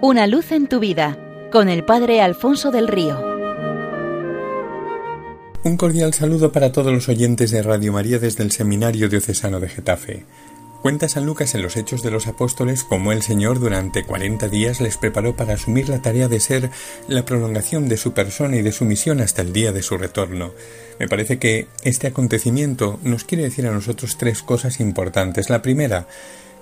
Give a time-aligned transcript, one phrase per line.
[0.00, 1.18] Una luz en tu vida
[1.50, 3.20] con el Padre Alfonso del Río.
[5.64, 9.68] Un cordial saludo para todos los oyentes de Radio María desde el Seminario Diocesano de
[9.68, 10.24] Getafe.
[10.82, 14.80] Cuenta San Lucas en los Hechos de los Apóstoles cómo el Señor durante cuarenta días
[14.80, 16.70] les preparó para asumir la tarea de ser
[17.08, 20.52] la prolongación de su persona y de su misión hasta el día de su retorno.
[21.00, 25.50] Me parece que este acontecimiento nos quiere decir a nosotros tres cosas importantes.
[25.50, 26.06] La primera,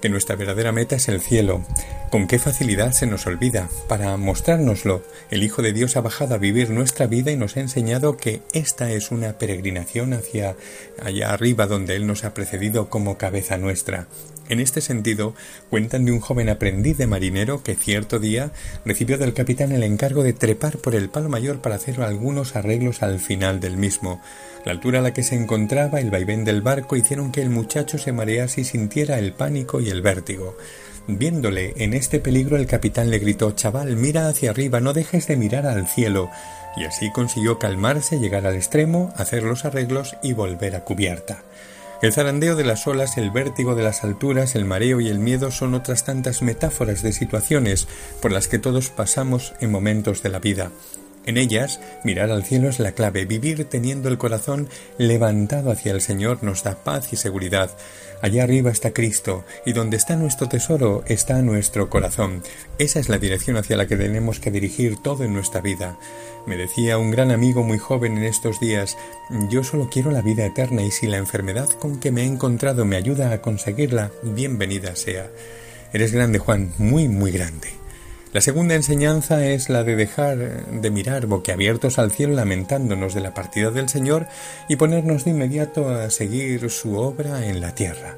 [0.00, 1.64] que nuestra verdadera meta es el cielo.
[2.10, 3.68] Con qué facilidad se nos olvida.
[3.88, 7.60] Para mostrárnoslo, el Hijo de Dios ha bajado a vivir nuestra vida y nos ha
[7.60, 10.56] enseñado que esta es una peregrinación hacia
[11.02, 14.06] allá arriba donde Él nos ha precedido como cabeza nuestra.
[14.48, 15.34] En este sentido,
[15.70, 18.52] cuentan de un joven aprendiz de marinero que cierto día
[18.84, 23.02] recibió del capitán el encargo de trepar por el palo mayor para hacer algunos arreglos
[23.02, 24.20] al final del mismo.
[24.64, 27.98] La altura a la que se encontraba, el vaivén del barco hicieron que el muchacho
[27.98, 30.56] se marease y sintiera el pánico y el vértigo.
[31.08, 35.36] Viéndole en este peligro, el capitán le gritó Chaval, mira hacia arriba, no dejes de
[35.36, 36.30] mirar al cielo.
[36.76, 41.44] Y así consiguió calmarse, llegar al extremo, hacer los arreglos y volver a cubierta.
[42.06, 45.50] El zarandeo de las olas, el vértigo de las alturas, el mareo y el miedo
[45.50, 47.88] son otras tantas metáforas de situaciones
[48.22, 50.70] por las que todos pasamos en momentos de la vida.
[51.26, 53.24] En ellas, mirar al cielo es la clave.
[53.24, 57.76] Vivir teniendo el corazón levantado hacia el Señor nos da paz y seguridad.
[58.22, 62.44] Allá arriba está Cristo, y donde está nuestro tesoro está nuestro corazón.
[62.78, 65.98] Esa es la dirección hacia la que tenemos que dirigir todo en nuestra vida.
[66.46, 68.96] Me decía un gran amigo muy joven en estos días,
[69.50, 72.84] yo solo quiero la vida eterna y si la enfermedad con que me he encontrado
[72.84, 75.28] me ayuda a conseguirla, bienvenida sea.
[75.92, 77.85] Eres grande, Juan, muy, muy grande.
[78.32, 83.32] La segunda enseñanza es la de dejar de mirar boquiabiertos al cielo lamentándonos de la
[83.32, 84.26] partida del Señor
[84.68, 88.16] y ponernos de inmediato a seguir su obra en la tierra.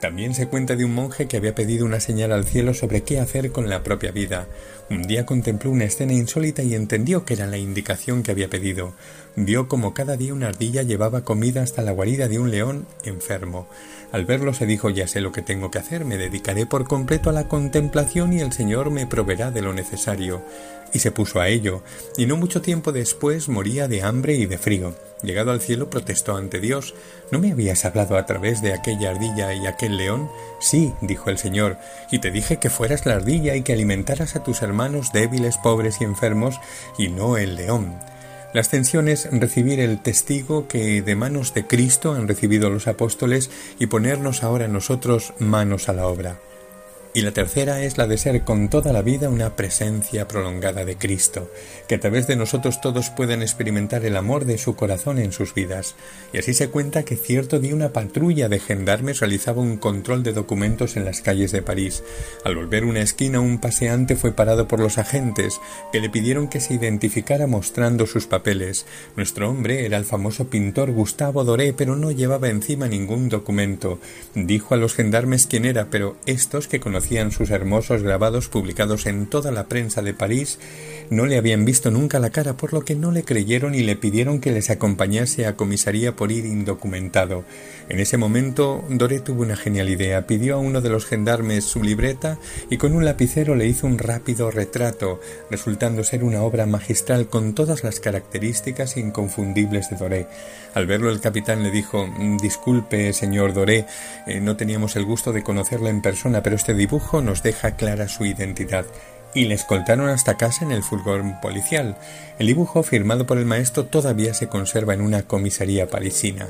[0.00, 3.18] También se cuenta de un monje que había pedido una señal al cielo sobre qué
[3.18, 4.46] hacer con la propia vida.
[4.90, 8.94] Un día contempló una escena insólita y entendió que era la indicación que había pedido.
[9.34, 13.66] Vio como cada día una ardilla llevaba comida hasta la guarida de un león enfermo.
[14.12, 17.30] Al verlo se dijo ya sé lo que tengo que hacer, me dedicaré por completo
[17.30, 20.42] a la contemplación y el Señor me proveerá de lo necesario.
[20.94, 21.82] Y se puso a ello,
[22.16, 24.94] y no mucho tiempo después moría de hambre y de frío.
[25.22, 26.94] Llegado al cielo protestó ante Dios
[27.30, 30.30] ¿No me habías hablado a través de aquella ardilla y aquel león?
[30.60, 31.76] Sí, dijo el Señor,
[32.10, 36.00] y te dije que fueras la ardilla y que alimentaras a tus hermanos débiles, pobres
[36.00, 36.58] y enfermos,
[36.96, 37.98] y no el león.
[38.54, 43.50] La ascensión es recibir el testigo que de manos de Cristo han recibido los apóstoles
[43.78, 46.38] y ponernos ahora nosotros manos a la obra.
[47.14, 50.96] Y la tercera es la de ser con toda la vida una presencia prolongada de
[50.96, 51.50] Cristo,
[51.88, 55.54] que a través de nosotros todos puedan experimentar el amor de su corazón en sus
[55.54, 55.96] vidas.
[56.34, 60.34] Y así se cuenta que cierto día una patrulla de gendarmes realizaba un control de
[60.34, 62.04] documentos en las calles de París.
[62.44, 65.60] Al volver una esquina un paseante fue parado por los agentes,
[65.92, 68.84] que le pidieron que se identificara mostrando sus papeles.
[69.16, 73.98] Nuestro hombre era el famoso pintor Gustavo Doré, pero no llevaba encima ningún documento.
[74.34, 79.26] Dijo a los gendarmes quién era, pero estos que conocían sus hermosos grabados publicados en
[79.26, 80.58] toda la prensa de París,
[81.10, 83.96] no le habían visto nunca la cara, por lo que no le creyeron y le
[83.96, 87.44] pidieron que les acompañase a comisaría por ir indocumentado.
[87.88, 90.26] En ese momento, Doré tuvo una genial idea.
[90.26, 92.38] Pidió a uno de los gendarmes su libreta
[92.68, 95.20] y con un lapicero le hizo un rápido retrato,
[95.50, 100.26] resultando ser una obra magistral con todas las características inconfundibles de Doré.
[100.74, 102.06] Al verlo, el capitán le dijo
[102.42, 103.86] Disculpe, señor Doré,
[104.26, 108.08] eh, no teníamos el gusto de conocerla en persona, pero este dibujo nos deja clara
[108.08, 108.86] su identidad
[109.38, 111.96] y le escoltaron hasta casa en el furgón policial.
[112.40, 116.48] El dibujo firmado por el maestro todavía se conserva en una comisaría parisina.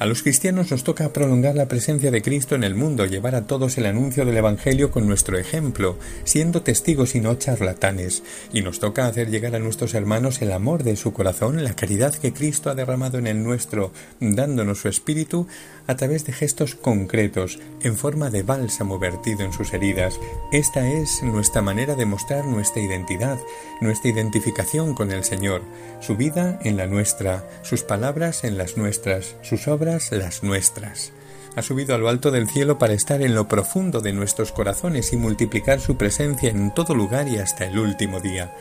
[0.00, 3.46] A los cristianos nos toca prolongar la presencia de Cristo en el mundo, llevar a
[3.46, 8.80] todos el anuncio del Evangelio con nuestro ejemplo, siendo testigos y no charlatanes, y nos
[8.80, 12.68] toca hacer llegar a nuestros hermanos el amor de su corazón, la caridad que Cristo
[12.68, 15.46] ha derramado en el nuestro, dándonos su espíritu
[15.86, 20.18] a través de gestos concretos, en forma de bálsamo vertido en sus heridas.
[20.50, 22.06] Esta es nuestra manera de
[22.46, 23.38] nuestra identidad,
[23.80, 25.62] nuestra identificación con el Señor,
[26.00, 31.12] su vida en la nuestra, sus palabras en las nuestras, sus obras las nuestras.
[31.56, 35.12] Ha subido a lo alto del cielo para estar en lo profundo de nuestros corazones
[35.12, 38.52] y multiplicar su presencia en todo lugar y hasta el último día.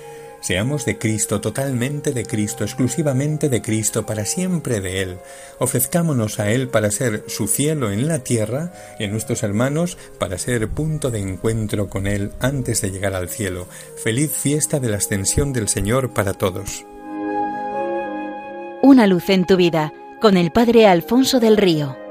[0.44, 5.18] Seamos de Cristo, totalmente de Cristo, exclusivamente de Cristo, para siempre de Él.
[5.58, 10.38] Ofrezcámonos a Él para ser su cielo en la tierra y a nuestros hermanos para
[10.38, 13.68] ser punto de encuentro con Él antes de llegar al cielo.
[14.04, 16.86] Feliz fiesta de la ascensión del Señor para todos.
[18.82, 22.03] Una luz en tu vida con el Padre Alfonso del Río.